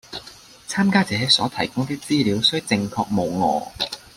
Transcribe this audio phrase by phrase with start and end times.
[0.67, 3.71] 參加者所提供的資料須正確無訛